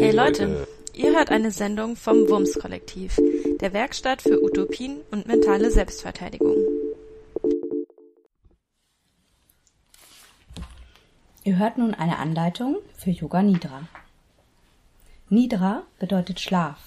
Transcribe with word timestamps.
Hey 0.00 0.12
Leute, 0.12 0.66
ihr 0.94 1.14
hört 1.14 1.30
eine 1.30 1.50
Sendung 1.50 1.94
vom 1.94 2.26
Wums 2.30 2.58
Kollektiv, 2.58 3.20
der 3.60 3.74
Werkstatt 3.74 4.22
für 4.22 4.42
Utopien 4.42 5.02
und 5.10 5.26
mentale 5.26 5.70
Selbstverteidigung. 5.70 6.56
Ihr 11.44 11.58
hört 11.58 11.76
nun 11.76 11.92
eine 11.92 12.16
Anleitung 12.16 12.78
für 12.96 13.10
Yoga 13.10 13.42
Nidra. 13.42 13.88
Nidra 15.28 15.82
bedeutet 15.98 16.40
Schlaf. 16.40 16.78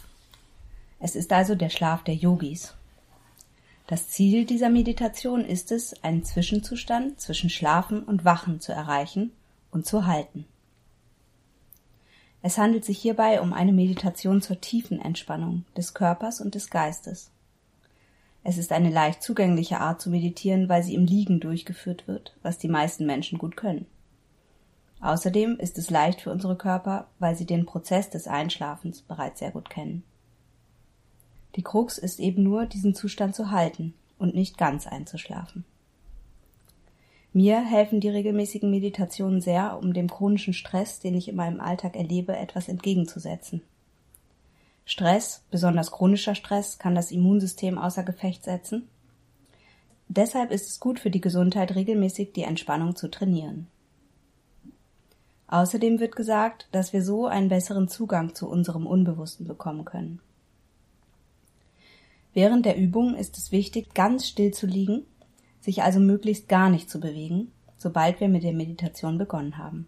Es 0.99 1.15
ist 1.15 1.31
also 1.31 1.53
der 1.53 1.69
Schlaf 1.69 2.03
der 2.03 2.15
Yogis. 2.15 2.73
Das 3.85 4.09
Ziel 4.09 4.45
dieser 4.45 4.69
Meditation 4.69 5.45
ist 5.45 5.71
es, 5.71 6.03
einen 6.03 6.23
Zwischenzustand 6.23 7.21
zwischen 7.21 7.51
Schlafen 7.51 8.01
und 8.01 8.25
Wachen 8.25 8.59
zu 8.59 8.71
erreichen 8.71 9.33
und 9.69 9.85
zu 9.85 10.07
halten. 10.07 10.47
Es 12.45 12.57
handelt 12.57 12.83
sich 12.83 12.99
hierbei 12.99 13.39
um 13.39 13.53
eine 13.53 13.71
Meditation 13.71 14.41
zur 14.41 14.59
tiefen 14.59 14.99
Entspannung 14.99 15.63
des 15.77 15.93
Körpers 15.93 16.41
und 16.41 16.55
des 16.55 16.69
Geistes. 16.69 17.31
Es 18.43 18.57
ist 18.57 18.73
eine 18.73 18.89
leicht 18.89 19.23
zugängliche 19.23 19.79
Art 19.79 20.01
zu 20.01 20.09
meditieren, 20.09 20.67
weil 20.67 20.83
sie 20.83 20.93
im 20.93 21.05
Liegen 21.05 21.39
durchgeführt 21.39 22.05
wird, 22.05 22.35
was 22.41 22.57
die 22.57 22.67
meisten 22.67 23.05
Menschen 23.05 23.39
gut 23.39 23.55
können. 23.55 23.85
Außerdem 24.99 25.57
ist 25.57 25.77
es 25.77 25.89
leicht 25.89 26.19
für 26.19 26.31
unsere 26.31 26.57
Körper, 26.57 27.07
weil 27.17 27.37
sie 27.37 27.45
den 27.45 27.65
Prozess 27.65 28.09
des 28.09 28.27
Einschlafens 28.27 29.01
bereits 29.01 29.39
sehr 29.39 29.51
gut 29.51 29.69
kennen. 29.69 30.03
Die 31.55 31.63
Krux 31.63 31.97
ist 31.97 32.19
eben 32.19 32.43
nur, 32.43 32.65
diesen 32.65 32.93
Zustand 32.93 33.35
zu 33.35 33.51
halten 33.51 33.93
und 34.17 34.35
nicht 34.35 34.57
ganz 34.57 34.85
einzuschlafen. 34.85 35.63
Mir 37.35 37.65
helfen 37.65 37.99
die 37.99 38.09
regelmäßigen 38.09 38.69
Meditationen 38.69 39.41
sehr, 39.41 39.79
um 39.81 39.93
dem 39.93 40.07
chronischen 40.07 40.53
Stress, 40.53 40.99
den 40.99 41.15
ich 41.15 41.27
in 41.27 41.35
meinem 41.35 41.59
Alltag 41.59 41.95
erlebe, 41.95 42.37
etwas 42.37 42.69
entgegenzusetzen. 42.69 43.63
Stress, 44.85 45.41
besonders 45.49 45.91
chronischer 45.91 46.35
Stress, 46.35 46.77
kann 46.77 46.93
das 46.93 47.09
Immunsystem 47.09 47.79
außer 47.79 48.03
Gefecht 48.03 48.43
setzen. 48.43 48.87
Deshalb 50.09 50.51
ist 50.51 50.69
es 50.69 50.79
gut 50.79 50.99
für 50.99 51.09
die 51.09 51.21
Gesundheit, 51.21 51.73
regelmäßig 51.73 52.33
die 52.33 52.43
Entspannung 52.43 52.95
zu 52.95 53.09
trainieren. 53.09 53.67
Außerdem 55.47 55.99
wird 55.99 56.15
gesagt, 56.15 56.67
dass 56.71 56.93
wir 56.93 57.01
so 57.01 57.25
einen 57.25 57.49
besseren 57.49 57.87
Zugang 57.87 58.35
zu 58.35 58.47
unserem 58.47 58.85
Unbewussten 58.85 59.47
bekommen 59.47 59.85
können. 59.85 60.19
Während 62.35 62.65
der 62.65 62.77
Übung 62.77 63.15
ist 63.15 63.37
es 63.37 63.51
wichtig, 63.51 63.93
ganz 63.95 64.27
still 64.27 64.51
zu 64.51 64.67
liegen 64.67 65.05
sich 65.63 65.81
also 65.81 65.99
möglichst 65.99 66.49
gar 66.49 66.69
nicht 66.69 66.89
zu 66.89 66.99
bewegen, 66.99 67.51
sobald 67.77 68.19
wir 68.19 68.27
mit 68.27 68.43
der 68.43 68.53
Meditation 68.53 69.17
begonnen 69.17 69.57
haben. 69.57 69.87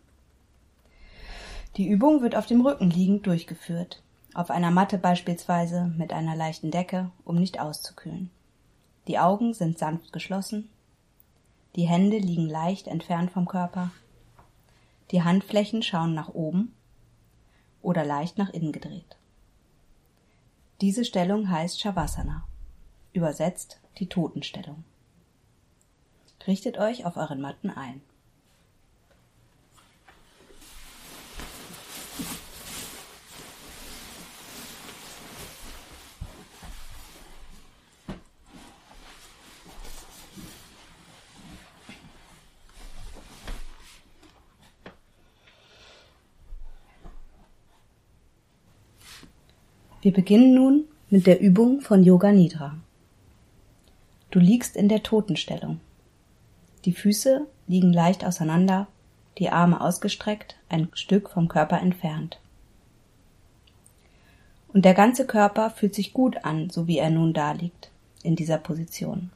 Die 1.76 1.88
Übung 1.88 2.22
wird 2.22 2.38
auf 2.38 2.46
dem 2.46 2.66
Rücken 2.66 2.90
liegend 2.90 3.28
durchgeführt, 3.28 4.02
auf 4.34 4.50
einer 4.50 4.72
Matte 4.72 4.98
beispielsweise 4.98 5.94
mit 5.98 6.14
einer 6.14 6.36
leichten 6.36 6.72
Decke, 6.72 7.12
um 7.26 7.36
nicht 7.36 7.60
auszukühlen. 7.60 8.30
Die 9.10 9.20
Augen 9.20 9.54
sind 9.54 9.78
sanft 9.78 10.14
geschlossen, 10.14 10.70
die 11.76 11.84
Hände 11.84 12.18
liegen 12.18 12.48
leicht 12.48 12.88
entfernt 12.88 13.32
vom 13.32 13.46
Körper, 13.46 13.92
die 15.12 15.24
Handflächen 15.24 15.84
schauen 15.84 16.14
nach 16.14 16.30
oben 16.30 16.74
oder 17.82 18.06
leicht 18.06 18.38
nach 18.38 18.50
innen 18.50 18.72
gedreht. 18.72 19.18
Diese 20.80 21.04
Stellung 21.04 21.50
heißt 21.50 21.82
Shavasana, 21.82 22.46
übersetzt 23.12 23.82
die 24.00 24.08
Totenstellung. 24.08 24.86
Richtet 26.48 26.78
euch 26.78 27.06
auf 27.06 27.18
euren 27.18 27.42
Matten 27.42 27.72
ein. 27.72 28.02
Wir 50.04 50.14
beginnen 50.14 50.54
nun 50.54 50.84
mit 51.10 51.26
der 51.26 51.42
Übung 51.42 51.82
von 51.82 52.04
Yoga 52.04 52.32
Nidra. 52.32 52.78
Du 54.30 54.38
liegst 54.38 54.76
in 54.76 54.88
der 54.88 55.02
Totenstellung. 55.02 55.80
Die 56.86 56.94
Füße 56.94 57.48
liegen 57.68 57.92
leicht 57.92 58.24
auseinander, 58.24 58.88
die 59.40 59.50
Arme 59.50 59.82
ausgestreckt, 59.82 60.56
ein 60.70 60.90
Stück 60.94 61.30
vom 61.30 61.48
Körper 61.48 61.80
entfernt. 61.82 62.40
Und 64.68 64.86
der 64.86 64.94
ganze 64.94 65.26
Körper 65.26 65.72
fühlt 65.72 65.96
sich 65.96 66.14
gut 66.14 66.46
an, 66.46 66.70
so 66.70 66.88
wie 66.88 67.00
er 67.00 67.10
nun 67.10 67.34
daliegt, 67.34 67.90
in 68.24 68.36
dieser 68.36 68.58
Position. 68.58 69.32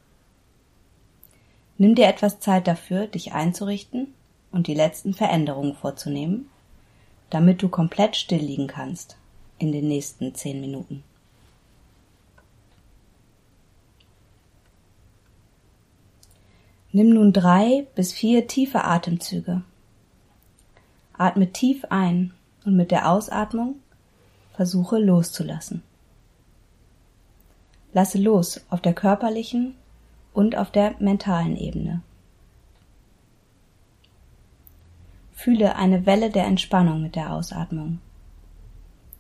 Nimm 1.78 1.96
dir 1.96 2.08
etwas 2.08 2.40
Zeit 2.40 2.68
dafür, 2.68 3.08
dich 3.08 3.34
einzurichten 3.34 4.14
und 4.52 4.68
die 4.68 4.74
letzten 4.74 5.14
Veränderungen 5.14 5.76
vorzunehmen, 5.76 6.50
damit 7.30 7.62
du 7.62 7.70
komplett 7.70 8.16
still 8.16 8.42
liegen 8.42 8.68
kannst 8.68 9.18
in 9.58 9.72
den 9.72 9.88
nächsten 9.88 10.36
zehn 10.36 10.62
Minuten. 10.62 11.04
Nimm 16.92 17.10
nun 17.10 17.34
drei 17.34 17.86
bis 17.96 18.12
vier 18.12 18.48
tiefe 18.48 18.84
Atemzüge. 18.84 19.62
Atme 21.14 21.52
tief 21.52 21.86
ein 21.90 22.34
und 22.66 22.76
mit 22.76 22.92
der 22.92 23.10
Ausatmung 23.10 23.76
versuche 24.54 24.98
loszulassen. 24.98 25.84
Lasse 27.94 28.18
los 28.18 28.62
auf 28.70 28.82
der 28.82 28.94
körperlichen 28.94 29.76
und 30.34 30.56
auf 30.56 30.72
der 30.72 30.96
mentalen 31.00 31.56
Ebene. 31.56 32.02
Fühle 35.32 35.76
eine 35.76 36.06
Welle 36.06 36.30
der 36.30 36.46
Entspannung 36.46 37.02
mit 37.02 37.16
der 37.16 37.34
Ausatmung. 37.34 38.00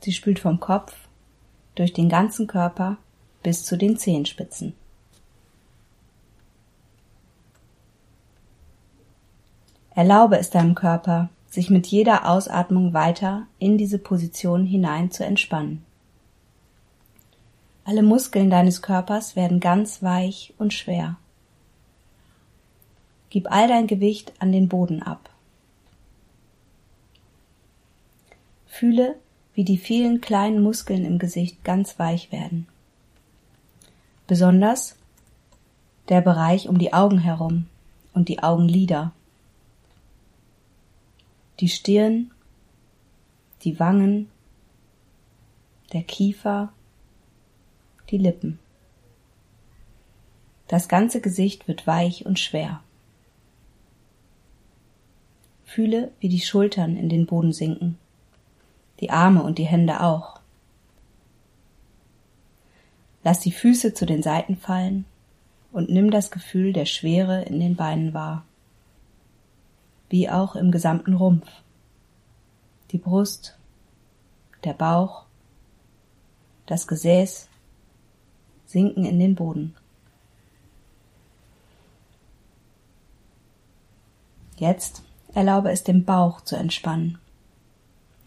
Sie 0.01 0.11
spült 0.11 0.39
vom 0.39 0.59
Kopf 0.59 0.95
durch 1.75 1.93
den 1.93 2.09
ganzen 2.09 2.47
Körper 2.47 2.97
bis 3.43 3.63
zu 3.63 3.77
den 3.77 3.97
Zehenspitzen. 3.97 4.73
Erlaube 9.99 10.39
es 10.39 10.49
deinem 10.49 10.75
Körper, 10.75 11.27
sich 11.49 11.69
mit 11.69 11.85
jeder 11.85 12.29
Ausatmung 12.29 12.93
weiter 12.93 13.47
in 13.59 13.77
diese 13.77 13.99
Position 13.99 14.65
hinein 14.65 15.11
zu 15.11 15.25
entspannen. 15.25 15.83
Alle 17.83 18.01
Muskeln 18.01 18.49
deines 18.49 18.81
Körpers 18.81 19.35
werden 19.35 19.59
ganz 19.59 20.01
weich 20.01 20.53
und 20.57 20.73
schwer. 20.73 21.17
Gib 23.29 23.51
all 23.51 23.67
dein 23.67 23.87
Gewicht 23.87 24.31
an 24.39 24.53
den 24.53 24.69
Boden 24.69 25.03
ab. 25.03 25.29
Fühle, 28.67 29.15
wie 29.53 29.65
die 29.65 29.77
vielen 29.77 30.21
kleinen 30.21 30.63
Muskeln 30.63 31.03
im 31.03 31.19
Gesicht 31.19 31.65
ganz 31.65 31.99
weich 31.99 32.31
werden. 32.31 32.67
Besonders 34.27 34.95
der 36.07 36.21
Bereich 36.21 36.69
um 36.69 36.79
die 36.79 36.93
Augen 36.93 37.19
herum 37.19 37.65
und 38.13 38.29
die 38.29 38.41
Augenlider 38.41 39.11
die 41.59 41.69
Stirn, 41.69 42.31
die 43.63 43.79
Wangen, 43.79 44.29
der 45.91 46.03
Kiefer, 46.03 46.71
die 48.09 48.17
Lippen. 48.17 48.59
Das 50.67 50.87
ganze 50.87 51.19
Gesicht 51.19 51.67
wird 51.67 51.85
weich 51.85 52.25
und 52.25 52.39
schwer. 52.39 52.81
Fühle, 55.65 56.11
wie 56.19 56.29
die 56.29 56.39
Schultern 56.39 56.95
in 56.95 57.09
den 57.09 57.25
Boden 57.25 57.51
sinken, 57.51 57.97
die 59.01 59.09
Arme 59.09 59.43
und 59.43 59.57
die 59.57 59.67
Hände 59.67 60.01
auch. 60.01 60.39
Lass 63.23 63.41
die 63.41 63.51
Füße 63.51 63.93
zu 63.93 64.05
den 64.05 64.23
Seiten 64.23 64.55
fallen 64.55 65.05
und 65.71 65.89
nimm 65.89 66.09
das 66.09 66.31
Gefühl 66.31 66.71
der 66.71 66.85
Schwere 66.85 67.43
in 67.43 67.59
den 67.59 67.75
Beinen 67.75 68.13
wahr 68.13 68.45
wie 70.09 70.29
auch 70.29 70.55
im 70.55 70.71
gesamten 70.71 71.13
Rumpf. 71.13 71.47
Die 72.91 72.97
Brust, 72.97 73.57
der 74.63 74.73
Bauch, 74.73 75.25
das 76.65 76.87
Gesäß 76.87 77.47
sinken 78.65 79.05
in 79.05 79.19
den 79.19 79.35
Boden. 79.35 79.75
Jetzt 84.57 85.03
erlaube 85.33 85.71
es 85.71 85.83
dem 85.83 86.03
Bauch 86.03 86.41
zu 86.41 86.55
entspannen 86.55 87.17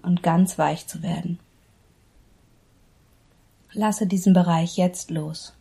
und 0.03 0.23
ganz 0.23 0.59
weich 0.59 0.87
zu 0.87 1.03
werden. 1.03 1.39
Lasse 3.73 4.07
diesen 4.07 4.33
Bereich 4.33 4.77
jetzt 4.77 5.11
los. 5.11 5.55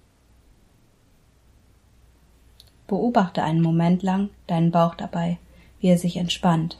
Beobachte 2.87 3.43
einen 3.43 3.61
Moment 3.61 4.03
lang 4.03 4.29
deinen 4.47 4.71
Bauch 4.71 4.95
dabei 4.95 5.37
wie 5.81 5.87
er 5.87 5.97
sich 5.97 6.15
entspannt. 6.15 6.77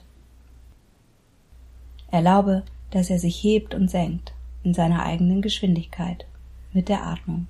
Erlaube, 2.12 2.64
dass 2.92 3.10
er 3.10 3.20
sich 3.20 3.44
hebt 3.44 3.74
und 3.74 3.90
senkt 3.90 4.34
in 4.64 4.74
seiner 4.74 5.04
eigenen 5.04 5.42
Geschwindigkeit 5.42 6.26
mit 6.72 6.88
der 6.88 7.06
Atmung. 7.06 7.48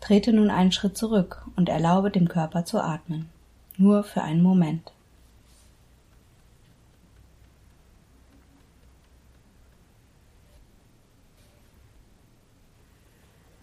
Trete 0.00 0.32
nun 0.32 0.50
einen 0.50 0.72
Schritt 0.72 0.96
zurück 0.96 1.46
und 1.54 1.68
erlaube 1.68 2.10
dem 2.10 2.28
Körper 2.28 2.64
zu 2.64 2.82
atmen, 2.82 3.28
nur 3.76 4.02
für 4.02 4.22
einen 4.22 4.42
Moment. 4.42 4.92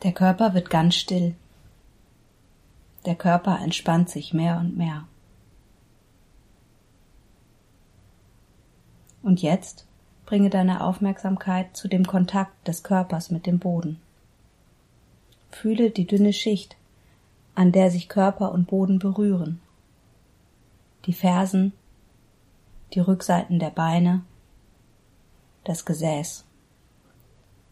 Der 0.04 0.14
Körper 0.14 0.54
wird 0.54 0.70
ganz 0.70 0.96
still. 0.96 1.36
Der 3.10 3.16
Körper 3.16 3.58
entspannt 3.60 4.08
sich 4.08 4.36
mehr 4.36 4.60
und 4.60 4.78
mehr. 4.78 5.08
Und 9.24 9.42
jetzt 9.42 9.88
bringe 10.28 10.52
deine 10.52 10.84
Aufmerksamkeit 10.84 11.76
zu 11.76 11.88
dem 11.88 12.06
Kontakt 12.06 12.68
des 12.68 12.84
Körpers 12.84 13.32
mit 13.32 13.48
dem 13.48 13.58
Boden. 13.58 14.00
Fühle 15.50 15.90
die 15.90 16.06
dünne 16.06 16.34
Schicht, 16.34 16.78
an 17.56 17.72
der 17.72 17.90
sich 17.90 18.10
Körper 18.10 18.52
und 18.52 18.68
Boden 18.68 19.00
berühren. 19.00 19.60
Die 21.06 21.14
Fersen, 21.14 21.74
die 22.94 23.00
Rückseiten 23.00 23.58
der 23.58 23.72
Beine, 23.72 24.22
das 25.64 25.84
Gesäß, 25.84 26.46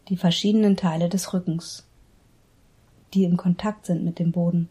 die 0.08 0.16
verschiedenen 0.16 0.76
Teile 0.76 1.08
des 1.08 1.32
Rückens, 1.32 1.86
die 3.14 3.22
im 3.22 3.36
Kontakt 3.36 3.86
sind 3.86 4.04
mit 4.04 4.18
dem 4.18 4.32
Boden, 4.32 4.68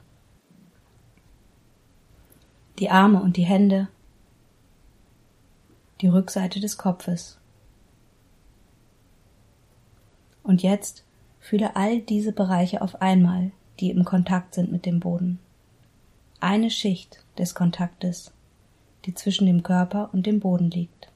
die 2.80 2.90
Arme 2.90 3.22
und 3.22 3.38
die 3.38 3.46
Hände, 3.46 3.88
die 6.02 6.08
Rückseite 6.08 6.60
des 6.60 6.78
Kopfes. 6.78 7.40
Und 10.44 10.62
jetzt 10.62 11.04
fühle 11.40 11.76
all 11.76 12.00
diese 12.00 12.32
Bereiche 12.32 12.82
auf 12.82 13.02
einmal, 13.02 13.52
die 13.80 13.90
im 13.90 14.06
Kontakt 14.06 14.54
sind 14.54 14.72
mit 14.72 14.86
dem 14.86 15.00
Boden. 15.00 15.40
Eine 16.40 16.70
Schicht 16.70 17.24
des 17.38 17.56
Kontaktes, 17.56 18.32
die 19.06 19.14
zwischen 19.14 19.48
dem 19.48 19.64
Körper 19.64 20.10
und 20.14 20.26
dem 20.26 20.40
Boden 20.40 20.70
liegt. 20.70 21.10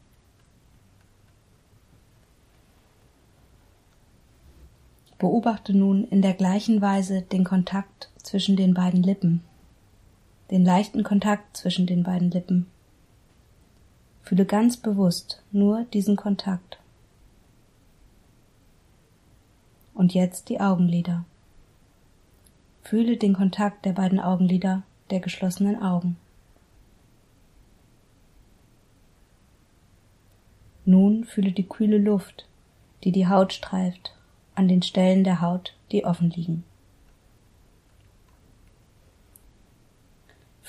Beobachte 5.20 5.78
nun 5.78 6.06
in 6.06 6.24
der 6.24 6.34
gleichen 6.34 6.82
Weise 6.82 7.22
den 7.22 7.44
Kontakt 7.44 8.10
zwischen 8.24 8.56
den 8.56 8.74
beiden 8.74 9.04
Lippen, 9.04 9.44
den 10.52 10.66
leichten 10.66 11.04
Kontakt 11.04 11.56
zwischen 11.56 11.88
den 11.88 12.04
beiden 12.04 12.30
Lippen. 12.30 12.68
Fühle 14.22 14.46
ganz 14.46 14.78
bewusst 14.78 15.42
nur 15.52 15.86
diesen 15.94 16.18
Kontakt. 16.18 16.78
Und 19.94 20.14
jetzt 20.14 20.50
die 20.50 20.60
Augenlider. 20.60 21.24
Fühle 22.84 23.16
den 23.18 23.34
Kontakt 23.34 23.86
der 23.86 23.94
beiden 23.94 24.20
Augenlider 24.20 24.84
der 25.10 25.22
geschlossenen 25.22 25.82
Augen. 25.82 26.18
Nun 30.84 31.24
fühle 31.24 31.52
die 31.52 31.68
kühle 31.68 31.98
Luft, 31.98 32.46
die 33.04 33.12
die 33.12 33.28
Haut 33.28 33.54
streift, 33.54 34.14
an 34.56 34.68
den 34.68 34.82
Stellen 34.82 35.24
der 35.24 35.40
Haut, 35.40 35.76
die 35.92 36.04
offen 36.04 36.30
liegen. 36.32 36.64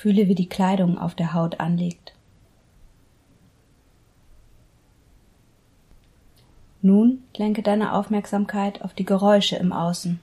Fühle, 0.02 0.26
wie 0.26 0.34
die 0.34 0.48
Kleidung 0.48 0.98
auf 0.98 1.14
der 1.14 1.32
Haut 1.32 1.60
anliegt. 1.60 2.12
Nun 6.80 7.22
lenke 7.36 7.62
deine 7.62 7.92
Aufmerksamkeit 7.92 8.82
auf 8.82 8.94
die 8.94 9.04
Geräusche 9.04 9.54
im 9.54 9.72
Außen. 9.72 10.18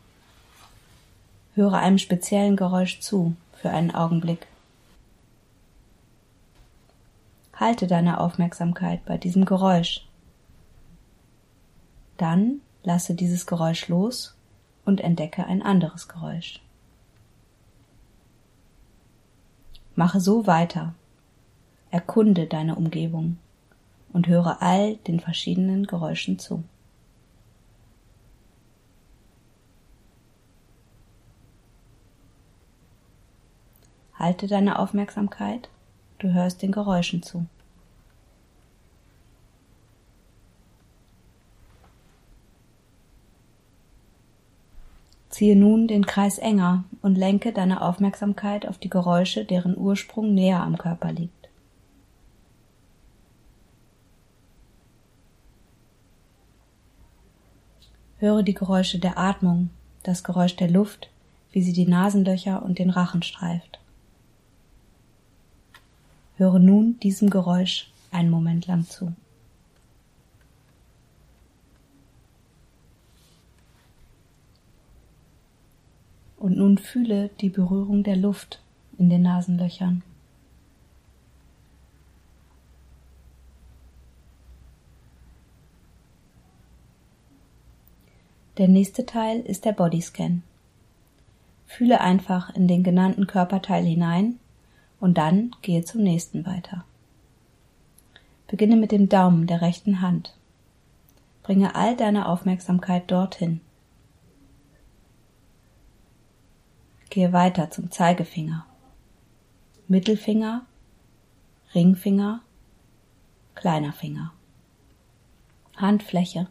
Höre 1.54 1.76
einem 1.76 1.98
speziellen 1.98 2.58
Geräusch 2.58 3.00
zu 3.00 3.38
für 3.54 3.70
einen 3.70 3.96
Augenblick. 3.96 4.48
Halte 7.54 7.88
deine 7.88 8.20
Aufmerksamkeit 8.20 9.06
bei 9.06 9.18
diesem 9.18 9.46
Geräusch. 9.46 10.06
Dann 12.18 12.60
lasse 12.84 13.16
dieses 13.16 13.48
Geräusch 13.48 13.88
los 13.88 14.36
und 14.84 15.00
entdecke 15.00 15.46
ein 15.46 15.62
anderes 15.62 16.10
Geräusch. 16.10 16.60
Mache 20.00 20.22
so 20.22 20.48
weiter. 20.48 20.96
Erkunde 21.92 22.48
deine 22.48 22.76
Umgebung 22.76 23.38
und 24.14 24.30
höre 24.30 24.62
all 24.62 24.96
den 24.96 25.20
verschiedenen 25.20 25.88
Geräuschen 25.88 26.40
zu. 26.40 26.64
Halte 34.14 34.48
deine 34.48 34.80
Aufmerksamkeit, 34.80 35.68
du 36.20 36.32
hörst 36.32 36.62
den 36.62 36.72
Geräuschen 36.72 37.22
zu. 37.22 37.46
Ziehe 45.40 45.56
nun 45.56 45.88
den 45.88 46.06
Kreis 46.06 46.38
enger 46.38 46.84
und 47.02 47.16
lenke 47.16 47.54
deine 47.54 47.82
Aufmerksamkeit 47.82 48.68
auf 48.68 48.78
die 48.78 48.90
Geräusche, 48.90 49.46
deren 49.46 49.78
Ursprung 49.78 50.34
näher 50.34 50.62
am 50.62 50.78
Körper 50.78 51.14
liegt. 51.14 51.48
Höre 58.18 58.44
die 58.44 58.54
Geräusche 58.54 59.00
der 59.00 59.18
Atmung, 59.18 59.70
das 60.04 60.26
Geräusch 60.26 60.58
der 60.58 60.70
Luft, 60.70 61.10
wie 61.54 61.62
sie 61.62 61.72
die 61.72 61.88
Nasenlöcher 61.88 62.62
und 62.62 62.78
den 62.78 62.90
Rachen 62.90 63.24
streift. 63.24 63.80
Höre 66.36 66.60
nun 66.60 67.00
diesem 67.00 67.30
Geräusch 67.30 67.90
einen 68.12 68.30
Moment 68.30 68.68
lang 68.68 68.84
zu. 68.90 69.14
Und 76.40 76.58
nun 76.58 76.78
fühle 76.78 77.30
die 77.42 77.50
Berührung 77.50 78.04
der 78.04 78.16
Luft 78.16 78.62
in 78.98 79.10
den 79.10 79.22
Nasenlöchern. 79.22 80.04
Der 88.58 88.68
nächste 88.68 89.06
Teil 89.06 89.42
ist 89.42 89.64
der 89.66 89.74
Bodyscan. 89.74 90.44
Fühle 91.66 92.02
einfach 92.02 92.54
in 92.56 92.68
den 92.68 92.84
genannten 92.84 93.28
Körperteil 93.28 93.86
hinein 93.86 94.40
und 95.00 95.18
dann 95.18 95.56
gehe 95.62 95.84
zum 95.84 96.04
nächsten 96.04 96.46
weiter. 96.46 96.84
Beginne 98.48 98.76
mit 98.76 98.92
dem 98.92 99.08
Daumen 99.08 99.46
der 99.46 99.62
rechten 99.62 100.02
Hand. 100.02 100.36
Bringe 101.44 101.76
all 101.76 101.96
deine 101.96 102.28
Aufmerksamkeit 102.28 103.10
dorthin. 103.12 103.62
Gehe 107.10 107.34
weiter 107.34 107.72
zum 107.72 107.90
Zeigefinger, 107.90 108.66
Mittelfinger, 109.88 110.66
Ringfinger, 111.74 112.42
kleiner 113.56 113.94
Finger, 113.94 114.32
Handfläche, 115.76 116.48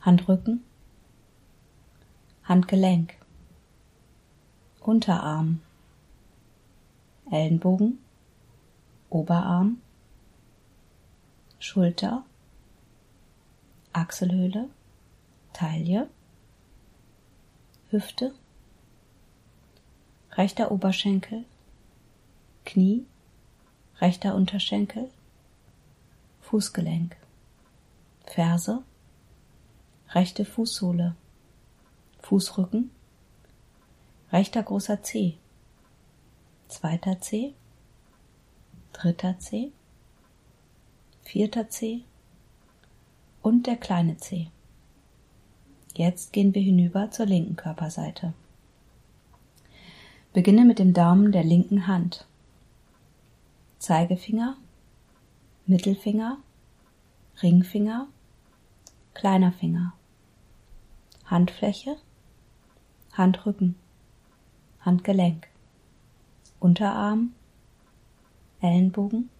Handrücken, 0.00 0.64
Handgelenk, 2.44 3.14
Unterarm, 4.80 5.60
Ellenbogen, 7.30 7.98
Oberarm, 9.10 9.82
Schulter, 11.58 12.24
Achselhöhle, 13.92 14.70
Taille, 15.52 16.08
Hüfte, 17.90 18.32
rechter 20.36 20.70
Oberschenkel, 20.70 21.44
Knie, 22.64 23.06
rechter 24.00 24.34
Unterschenkel, 24.34 25.10
Fußgelenk, 26.42 27.16
Ferse, 28.26 28.82
rechte 30.10 30.44
Fußsohle, 30.44 31.16
Fußrücken, 32.20 32.90
rechter 34.30 34.62
großer 34.62 35.02
Zeh, 35.02 35.38
zweiter 36.68 37.20
Zeh, 37.20 37.54
dritter 38.92 39.38
Zeh, 39.38 39.72
vierter 41.22 41.70
Zeh 41.70 42.02
und 43.42 43.66
der 43.66 43.76
kleine 43.76 44.16
Zeh. 44.18 44.48
Jetzt 45.94 46.32
gehen 46.32 46.54
wir 46.54 46.62
hinüber 46.62 47.10
zur 47.10 47.24
linken 47.26 47.56
Körperseite. 47.56 48.34
Beginne 50.36 50.66
mit 50.66 50.78
dem 50.78 50.92
Daumen 50.92 51.32
der 51.32 51.44
linken 51.44 51.86
Hand. 51.86 52.26
Zeigefinger, 53.78 54.58
Mittelfinger, 55.64 56.36
Ringfinger, 57.42 58.08
kleiner 59.14 59.50
Finger, 59.52 59.94
Handfläche, 61.24 61.96
Handrücken, 63.14 63.76
Handgelenk, 64.80 65.48
Unterarm, 66.60 67.32
Ellenbogen, 68.60 69.30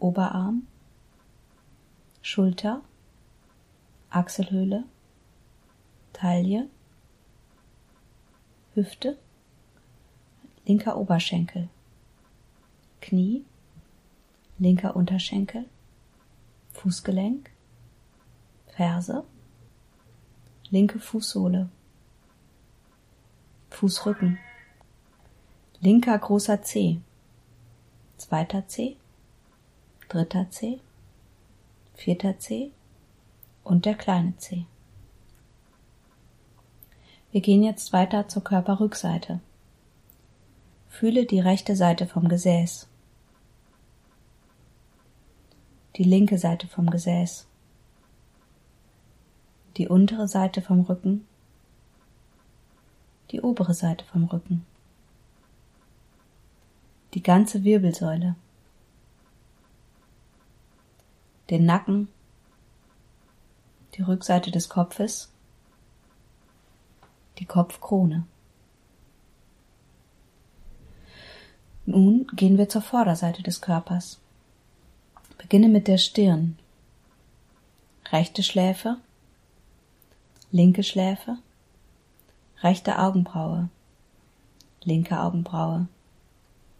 Oberarm, 0.00 0.66
Schulter, 2.20 2.82
Achselhöhle, 4.10 4.82
Taille, 6.12 6.68
Hüfte, 8.74 9.18
linker 10.66 10.96
Oberschenkel, 10.96 11.68
Knie, 13.00 13.44
linker 14.58 14.96
Unterschenkel, 14.96 15.66
Fußgelenk, 16.72 17.50
Ferse, 18.68 19.24
linke 20.70 20.98
Fußsohle, 20.98 21.68
Fußrücken, 23.70 24.38
linker 25.80 26.18
großer 26.18 26.62
Zeh, 26.62 27.00
zweiter 28.16 28.66
Zeh, 28.66 28.96
dritter 30.08 30.50
Zeh, 30.50 30.80
vierter 31.94 32.38
Zeh 32.38 32.70
und 33.62 33.84
der 33.84 33.94
kleine 33.94 34.36
Zeh. 34.38 34.66
Wir 37.32 37.40
gehen 37.40 37.64
jetzt 37.64 37.92
weiter 37.92 38.28
zur 38.28 38.44
Körperrückseite. 38.44 39.40
Fühle 40.96 41.26
die 41.26 41.40
rechte 41.40 41.74
Seite 41.74 42.06
vom 42.06 42.28
Gesäß, 42.28 42.86
die 45.96 46.04
linke 46.04 46.38
Seite 46.38 46.68
vom 46.68 46.88
Gesäß, 46.88 47.48
die 49.76 49.88
untere 49.88 50.28
Seite 50.28 50.62
vom 50.62 50.82
Rücken, 50.82 51.26
die 53.32 53.40
obere 53.40 53.74
Seite 53.74 54.04
vom 54.04 54.26
Rücken, 54.26 54.64
die 57.14 57.24
ganze 57.24 57.64
Wirbelsäule, 57.64 58.36
den 61.50 61.66
Nacken, 61.66 62.06
die 63.94 64.02
Rückseite 64.02 64.52
des 64.52 64.68
Kopfes, 64.68 65.32
die 67.40 67.46
Kopfkrone. 67.46 68.28
Nun 71.86 72.26
gehen 72.34 72.56
wir 72.56 72.68
zur 72.68 72.82
Vorderseite 72.82 73.42
des 73.42 73.60
Körpers. 73.60 74.18
Beginne 75.38 75.68
mit 75.68 75.86
der 75.86 75.98
Stirn. 75.98 76.58
Rechte 78.10 78.42
Schläfe, 78.42 78.96
linke 80.50 80.82
Schläfe, 80.82 81.36
rechte 82.62 82.98
Augenbraue, 82.98 83.68
linke 84.82 85.20
Augenbraue, 85.20 85.88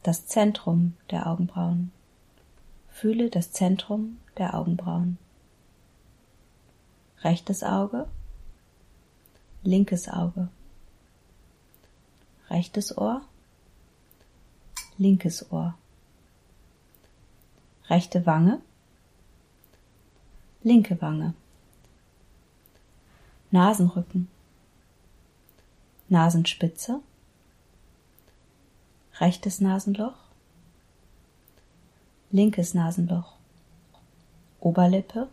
das 0.02 0.26
Zentrum 0.26 0.94
der 1.10 1.26
Augenbrauen. 1.26 1.90
Fühle 2.88 3.28
das 3.28 3.52
Zentrum 3.52 4.18
der 4.38 4.54
Augenbrauen. 4.54 5.18
Rechtes 7.22 7.62
Auge, 7.62 8.06
linkes 9.62 10.08
Auge, 10.08 10.48
rechtes 12.48 12.96
Ohr, 12.96 13.22
linkes 14.98 15.50
Ohr, 15.50 15.74
rechte 17.88 18.26
Wange, 18.26 18.60
linke 20.62 21.00
Wange, 21.00 21.34
Nasenrücken, 23.50 24.28
Nasenspitze, 26.08 27.00
rechtes 29.20 29.60
Nasenloch, 29.60 30.16
linkes 32.30 32.74
Nasenloch, 32.74 33.34
Oberlippe, 34.60 35.28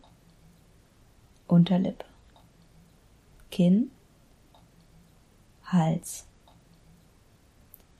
Unterlippe, 1.47 2.05
Kinn, 3.49 3.91
Hals, 5.65 6.25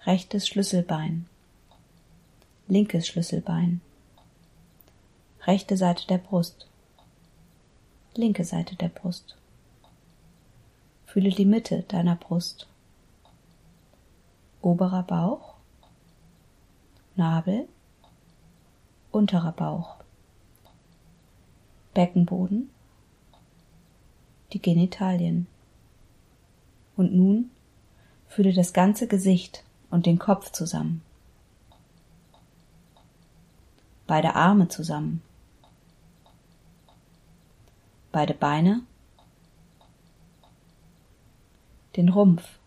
rechtes 0.05 0.47
Schlüsselbein, 0.47 1.27
linkes 2.71 3.05
Schlüsselbein, 3.05 3.81
rechte 5.45 5.75
Seite 5.75 6.07
der 6.07 6.19
Brust, 6.19 6.67
linke 8.15 8.45
Seite 8.45 8.77
der 8.77 8.87
Brust. 8.87 9.35
Fühle 11.05 11.31
die 11.31 11.43
Mitte 11.43 11.83
deiner 11.89 12.15
Brust, 12.15 12.67
oberer 14.61 15.03
Bauch, 15.03 15.55
Nabel, 17.17 17.67
unterer 19.11 19.51
Bauch, 19.51 19.97
Beckenboden, 21.93 22.69
die 24.53 24.61
Genitalien. 24.61 25.45
Und 26.95 27.13
nun 27.13 27.51
fühle 28.29 28.53
das 28.53 28.71
ganze 28.71 29.07
Gesicht 29.07 29.65
und 29.89 30.05
den 30.05 30.19
Kopf 30.19 30.53
zusammen. 30.53 31.01
Beide 34.11 34.35
Arme 34.35 34.67
zusammen. 34.67 35.21
Beide 38.11 38.33
Beine. 38.33 38.81
Den 41.95 42.09
Rumpf. 42.09 42.59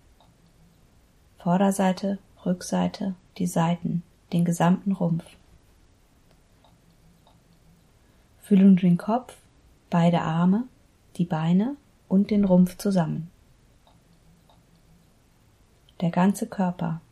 Vorderseite, 1.37 2.19
Rückseite, 2.47 3.15
die 3.37 3.47
Seiten, 3.47 4.03
den 4.33 4.47
gesamten 4.47 4.93
Rumpf. 4.93 5.27
Fühle 8.41 8.65
nun 8.65 8.77
den 8.77 8.97
Kopf, 8.97 9.37
beide 9.91 10.23
Arme, 10.23 10.65
die 11.17 11.27
Beine 11.27 11.77
und 12.09 12.31
den 12.31 12.47
Rumpf 12.47 12.79
zusammen. 12.79 13.31
Der 16.01 16.09
ganze 16.09 16.47
Körper. 16.47 17.03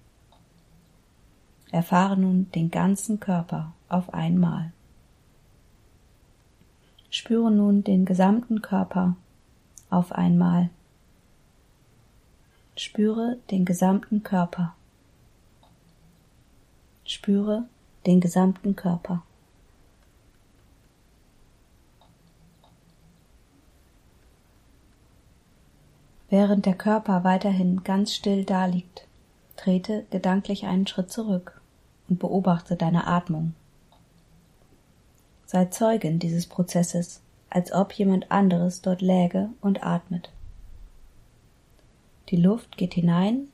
Erfahre 1.71 2.17
nun 2.17 2.51
den 2.53 2.71
ganzen 2.71 3.21
Körper 3.21 3.75
auf 3.92 4.14
einmal. 4.14 4.72
Spüre 7.11 7.50
nun 7.50 7.84
den 7.84 8.04
gesamten 8.04 8.62
Körper 8.62 9.16
auf 9.90 10.12
einmal. 10.12 10.70
Spüre 12.75 13.37
den 13.50 13.64
gesamten 13.66 14.22
Körper. 14.22 14.75
Spüre 17.04 17.68
den 18.06 18.20
gesamten 18.20 18.75
Körper. 18.75 19.22
Während 26.30 26.64
der 26.64 26.75
Körper 26.75 27.25
weiterhin 27.25 27.84
ganz 27.84 28.14
still 28.14 28.46
daliegt, 28.46 29.06
trete 29.56 30.06
gedanklich 30.11 30.64
einen 30.64 30.87
Schritt 30.87 31.12
zurück 31.12 31.61
und 32.08 32.18
beobachte 32.18 32.75
deine 32.75 33.06
Atmung. 33.06 33.52
Sei 35.52 35.66
Zeugin 35.66 36.18
dieses 36.18 36.47
Prozesses, 36.47 37.21
als 37.50 37.73
ob 37.73 37.92
jemand 37.92 38.30
anderes 38.30 38.80
dort 38.80 39.02
läge 39.02 39.50
und 39.61 39.85
atmet. 39.85 40.32
Die 42.30 42.37
Luft 42.37 42.78
geht 42.78 42.94
hinein 42.94 43.49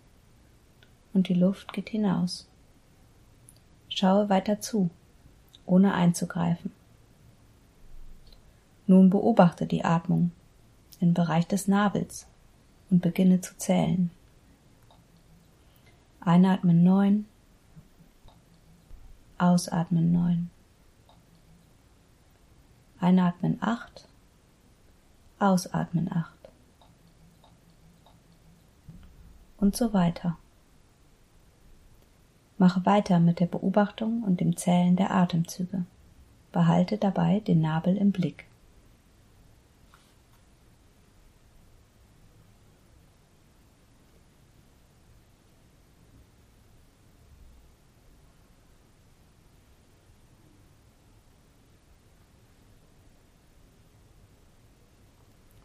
und 1.13 1.29
die 1.29 1.35
Luft 1.35 1.73
geht 1.73 1.89
hinaus. 1.89 2.47
Schaue 3.89 4.29
weiter 4.29 4.61
zu, 4.61 4.91
ohne 5.67 5.93
einzugreifen. 5.93 6.71
Nun 8.87 9.11
beobachte 9.11 9.67
die 9.67 9.85
Atmung 9.85 10.31
im 11.01 11.15
Bereich 11.15 11.49
des 11.49 11.67
Nabels 11.67 12.29
und 12.91 13.03
beginne 13.03 13.41
zu 13.41 13.57
zählen. 13.57 14.13
Einatmen 16.21 16.85
neun, 16.85 17.27
ausatmen 19.37 20.13
neun. 20.13 20.51
Einatmen 23.01 23.59
acht, 23.61 24.09
ausatmen 25.39 26.11
acht. 26.13 26.33
Und 29.59 29.77
so 29.77 29.93
weiter. 29.93 30.37
Mache 32.59 32.85
weiter 32.87 33.21
mit 33.21 33.39
der 33.39 33.47
Beobachtung 33.47 34.23
und 34.25 34.41
dem 34.41 34.57
Zählen 34.57 34.97
der 34.97 35.13
Atemzüge. 35.13 35.85
Behalte 36.51 36.99
dabei 36.99 37.41
den 37.41 37.61
Nabel 37.61 37.97
im 37.97 38.11
Blick. 38.11 38.47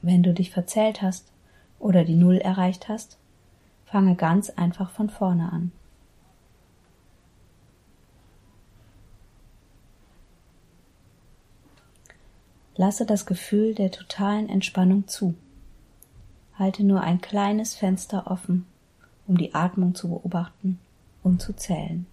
Wenn 0.03 0.21
du 0.21 0.33
dich 0.33 0.51
verzählt 0.51 1.01
hast 1.01 1.31
oder 1.79 2.03
die 2.03 2.15
Null 2.15 2.37
erreicht 2.37 2.89
hast, 2.89 3.17
fange 3.85 4.15
ganz 4.15 4.49
einfach 4.49 4.91
von 4.91 5.09
vorne 5.09 5.49
an. 5.49 5.71
Lasse 12.75 13.05
das 13.05 13.25
Gefühl 13.25 13.75
der 13.75 13.91
totalen 13.91 14.49
Entspannung 14.49 15.07
zu. 15.07 15.35
Halte 16.59 16.83
nur 16.83 16.99
ein 16.99 17.21
kleines 17.21 17.73
Fenster 17.73 18.29
offen, 18.29 18.65
um 19.25 19.37
die 19.37 19.55
Atmung 19.55 19.95
zu 19.95 20.09
beobachten 20.09 20.79
und 21.23 21.41
zu 21.41 21.53
zählen. 21.53 22.05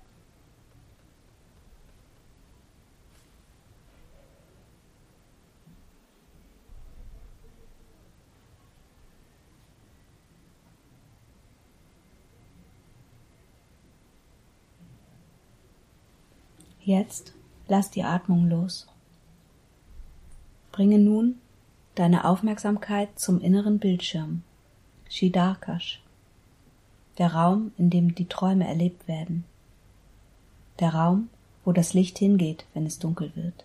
Jetzt 16.91 17.35
lass 17.69 17.93
die 17.93 18.03
Atmung 18.03 18.49
los. 18.49 18.89
Bringe 20.73 20.99
nun 20.99 21.37
deine 21.95 22.25
Aufmerksamkeit 22.25 23.17
zum 23.17 23.41
inneren 23.41 23.79
Bildschirm, 23.79 24.43
Shidarkash, 25.09 26.03
der 27.17 27.33
Raum, 27.33 27.71
in 27.79 27.91
dem 27.91 28.17
die 28.17 28.27
Träume 28.27 28.67
erlebt 28.67 29.07
werden, 29.07 29.45
der 30.81 30.93
Raum, 30.93 31.29
wo 31.65 31.71
das 31.71 31.95
Licht 31.95 32.19
hingeht, 32.19 32.67
wenn 32.75 32.87
es 32.87 32.99
dunkel 32.99 33.31
wird. 33.37 33.65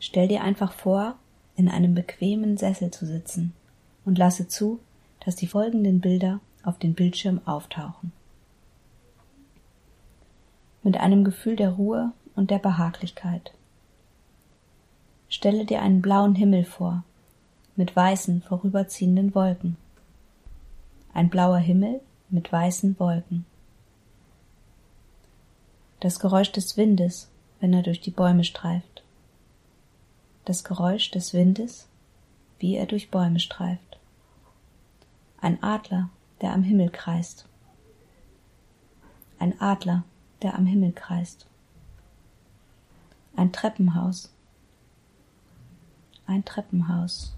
Stell 0.00 0.26
dir 0.26 0.42
einfach 0.42 0.72
vor, 0.72 1.14
in 1.54 1.68
einem 1.68 1.94
bequemen 1.94 2.56
Sessel 2.56 2.90
zu 2.90 3.06
sitzen 3.06 3.52
und 4.04 4.18
lasse 4.18 4.48
zu, 4.48 4.80
dass 5.24 5.36
die 5.36 5.46
folgenden 5.46 6.00
Bilder 6.00 6.40
auf 6.64 6.80
den 6.80 6.94
Bildschirm 6.94 7.40
auftauchen. 7.44 8.10
Mit 10.88 10.96
einem 10.96 11.22
Gefühl 11.22 11.54
der 11.54 11.72
Ruhe 11.72 12.12
und 12.34 12.50
der 12.50 12.58
Behaglichkeit 12.58 13.52
Stelle 15.28 15.66
dir 15.66 15.82
einen 15.82 16.00
blauen 16.00 16.34
Himmel 16.34 16.64
vor, 16.64 17.04
mit 17.76 17.94
weißen, 17.94 18.40
vorüberziehenden 18.40 19.34
Wolken. 19.34 19.76
Ein 21.12 21.28
blauer 21.28 21.58
Himmel 21.58 22.00
mit 22.30 22.50
weißen 22.50 22.98
Wolken. 22.98 23.44
Das 26.00 26.20
Geräusch 26.20 26.52
des 26.52 26.78
Windes, 26.78 27.28
wenn 27.60 27.74
er 27.74 27.82
durch 27.82 28.00
die 28.00 28.10
Bäume 28.10 28.44
streift. 28.44 29.02
Das 30.46 30.64
Geräusch 30.64 31.10
des 31.10 31.34
Windes, 31.34 31.86
wie 32.60 32.76
er 32.76 32.86
durch 32.86 33.10
Bäume 33.10 33.40
streift. 33.40 33.98
Ein 35.42 35.62
Adler, 35.62 36.08
der 36.40 36.54
am 36.54 36.62
Himmel 36.62 36.88
kreist. 36.88 37.46
Ein 39.38 39.60
Adler, 39.60 40.04
der 40.42 40.54
am 40.54 40.66
Himmel 40.66 40.92
kreist. 40.92 41.46
Ein 43.36 43.52
Treppenhaus, 43.52 44.32
ein 46.26 46.44
Treppenhaus. 46.44 47.34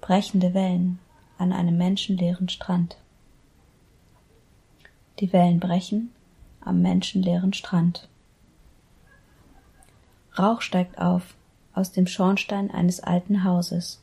Brechende 0.00 0.54
Wellen 0.54 0.98
an 1.38 1.52
einem 1.52 1.76
menschenleeren 1.76 2.48
Strand. 2.48 2.96
Die 5.18 5.32
Wellen 5.32 5.60
brechen 5.60 6.12
am 6.60 6.82
menschenleeren 6.82 7.52
Strand. 7.52 8.08
Rauch 10.38 10.60
steigt 10.60 10.98
auf 10.98 11.34
aus 11.74 11.92
dem 11.92 12.06
Schornstein 12.06 12.70
eines 12.70 13.00
alten 13.00 13.44
Hauses. 13.44 14.00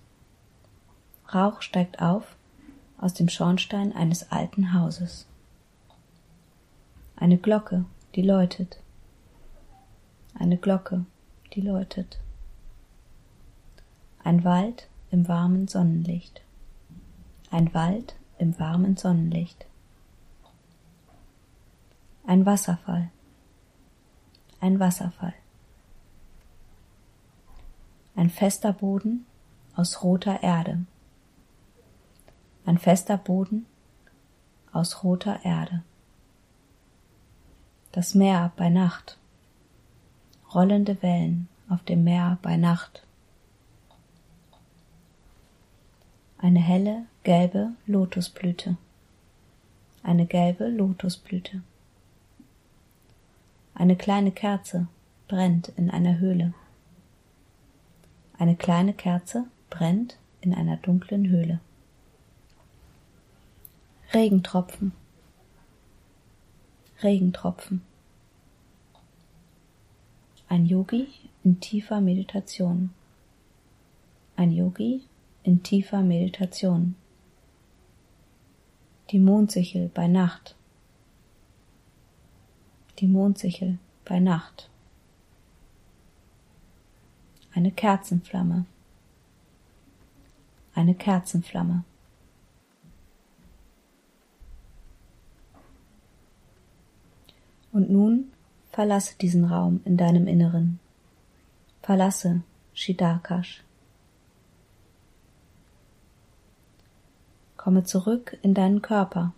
Rauch 1.33 1.61
steigt 1.61 2.01
auf 2.01 2.35
aus 2.97 3.13
dem 3.13 3.29
Schornstein 3.29 3.93
eines 3.93 4.31
alten 4.31 4.73
Hauses. 4.73 5.25
Eine 7.21 7.37
Glocke, 7.37 7.85
die 8.15 8.23
läutet. 8.23 8.79
Eine 10.33 10.57
Glocke, 10.57 11.05
die 11.53 11.61
läutet. 11.61 12.19
Ein 14.23 14.43
Wald 14.43 14.87
im 15.11 15.27
warmen 15.27 15.67
Sonnenlicht. 15.67 16.41
Ein 17.51 17.71
Wald 17.75 18.15
im 18.39 18.57
warmen 18.57 18.97
Sonnenlicht. 18.97 19.67
Ein 22.25 22.47
Wasserfall. 22.47 23.11
Ein 24.59 24.79
Wasserfall. 24.79 25.35
Ein 28.15 28.31
fester 28.31 28.73
Boden 28.73 29.27
aus 29.75 30.01
roter 30.01 30.41
Erde. 30.41 30.87
Ein 32.65 32.79
fester 32.79 33.17
Boden 33.17 33.67
aus 34.71 35.03
roter 35.03 35.45
Erde. 35.45 35.83
Das 37.91 38.15
Meer 38.15 38.51
bei 38.55 38.69
Nacht. 38.69 39.17
Rollende 40.53 41.01
Wellen 41.01 41.47
auf 41.69 41.83
dem 41.83 42.03
Meer 42.03 42.37
bei 42.41 42.57
Nacht. 42.57 43.03
eine 46.41 46.59
helle 46.59 47.05
gelbe 47.23 47.71
Lotusblüte, 47.85 48.75
eine 50.01 50.25
gelbe 50.25 50.67
Lotusblüte. 50.67 51.61
Eine 53.75 53.95
kleine 53.95 54.31
Kerze 54.31 54.87
brennt 55.27 55.69
in 55.77 55.89
einer 55.89 56.17
Höhle. 56.17 56.53
Eine 58.37 58.55
kleine 58.55 58.93
Kerze 58.93 59.45
brennt 59.69 60.17
in 60.41 60.53
einer 60.53 60.77
dunklen 60.77 61.29
Höhle. 61.29 61.59
Regentropfen, 64.13 64.93
Regentropfen. 67.03 67.81
Ein 70.47 70.65
Yogi 70.65 71.07
in 71.43 71.59
tiefer 71.59 72.01
Meditation. 72.01 72.91
Ein 74.35 74.51
Yogi 74.51 75.01
in 75.43 75.63
tiefer 75.63 76.01
Meditation. 76.01 76.95
Die 79.09 79.19
Mondsichel 79.19 79.89
bei 79.93 80.07
Nacht. 80.07 80.55
Die 82.99 83.07
Mondsichel 83.07 83.77
bei 84.05 84.19
Nacht. 84.19 84.69
Eine 87.53 87.71
Kerzenflamme. 87.71 88.65
Eine 90.73 90.95
Kerzenflamme. 90.95 91.83
Und 97.71 97.89
nun 97.89 98.31
verlasse 98.71 99.15
diesen 99.19 99.45
Raum 99.45 99.81
in 99.85 99.97
deinem 99.97 100.27
Inneren. 100.27 100.79
Verlasse 101.81 102.41
Shidakash. 102.73 103.63
Komme 107.57 107.83
zurück 107.83 108.37
in 108.41 108.53
deinen 108.53 108.81
Körper. 108.81 109.33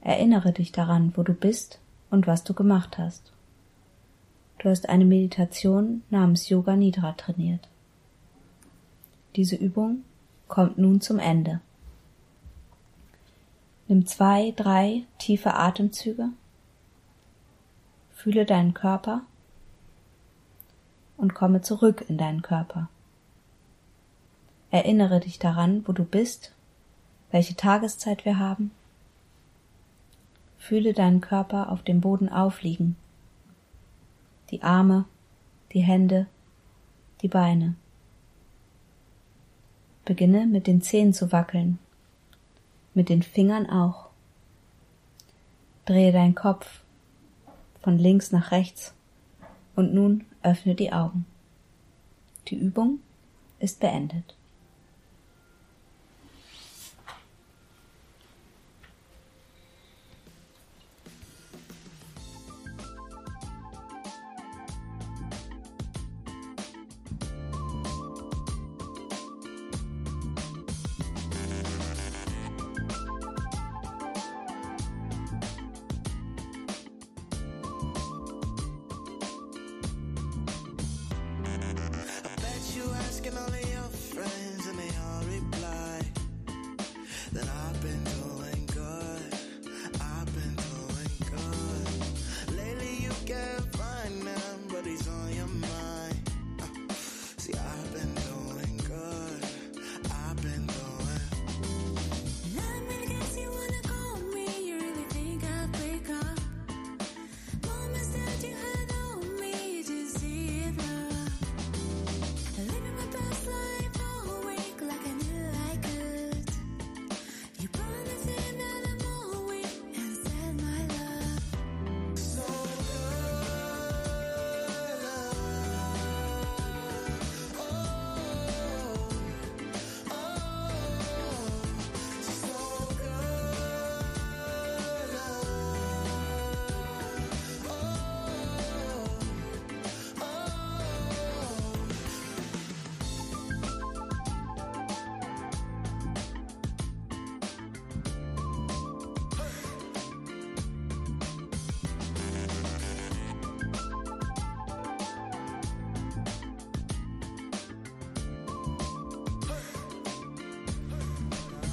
Erinnere 0.00 0.52
dich 0.52 0.72
daran, 0.72 1.12
wo 1.16 1.22
du 1.22 1.34
bist 1.34 1.80
und 2.10 2.26
was 2.26 2.44
du 2.44 2.54
gemacht 2.54 2.98
hast. 2.98 3.32
Du 4.58 4.70
hast 4.70 4.88
eine 4.88 5.04
Meditation 5.04 6.02
namens 6.08 6.48
Yoga 6.48 6.76
Nidra 6.76 7.12
trainiert. 7.12 7.68
Diese 9.36 9.56
Übung 9.56 10.04
kommt 10.48 10.78
nun 10.78 11.00
zum 11.00 11.18
Ende. 11.18 11.60
Nimm 13.88 14.06
zwei, 14.06 14.52
drei 14.56 15.02
tiefe 15.18 15.54
Atemzüge. 15.54 16.30
Fühle 18.16 18.46
deinen 18.46 18.72
Körper 18.72 19.20
und 21.18 21.34
komme 21.34 21.60
zurück 21.60 22.06
in 22.08 22.16
deinen 22.16 22.40
Körper. 22.40 22.88
Erinnere 24.70 25.20
dich 25.20 25.38
daran, 25.38 25.86
wo 25.86 25.92
du 25.92 26.02
bist, 26.02 26.52
welche 27.30 27.54
Tageszeit 27.56 28.24
wir 28.24 28.38
haben. 28.38 28.70
Fühle 30.56 30.94
deinen 30.94 31.20
Körper 31.20 31.70
auf 31.70 31.82
dem 31.82 32.00
Boden 32.00 32.30
aufliegen, 32.30 32.96
die 34.50 34.62
Arme, 34.62 35.04
die 35.72 35.82
Hände, 35.82 36.26
die 37.20 37.28
Beine. 37.28 37.74
Beginne 40.06 40.46
mit 40.46 40.66
den 40.66 40.80
Zehen 40.80 41.12
zu 41.12 41.32
wackeln, 41.32 41.78
mit 42.94 43.10
den 43.10 43.22
Fingern 43.22 43.68
auch. 43.68 44.08
Drehe 45.84 46.12
deinen 46.12 46.34
Kopf 46.34 46.80
von 47.86 47.98
links 48.00 48.32
nach 48.32 48.50
rechts 48.50 48.94
und 49.76 49.94
nun 49.94 50.24
öffne 50.42 50.74
die 50.74 50.92
Augen. 50.92 51.24
Die 52.48 52.56
Übung 52.56 52.98
ist 53.60 53.78
beendet. 53.78 54.34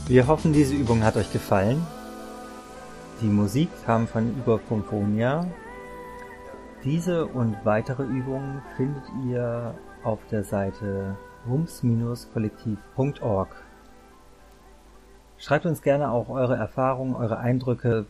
Wir 0.06 0.28
hoffen, 0.28 0.52
diese 0.52 0.76
Übung 0.76 1.02
hat 1.02 1.16
euch 1.16 1.32
gefallen. 1.32 1.82
Die 3.22 3.28
Musik 3.28 3.70
kam 3.86 4.06
von 4.06 4.38
Überphonia. 4.38 5.48
Diese 6.84 7.26
und 7.26 7.56
weitere 7.64 8.04
Übungen 8.04 8.62
findet 8.76 9.06
ihr 9.26 9.74
auf 10.04 10.20
der 10.30 10.44
Seite 10.44 11.16
wums-kollektiv.org. 11.46 13.48
Schreibt 15.38 15.66
uns 15.66 15.82
gerne 15.82 16.12
auch 16.12 16.28
eure 16.28 16.58
Erfahrungen, 16.58 17.16
eure 17.16 17.38
Eindrücke 17.38 18.06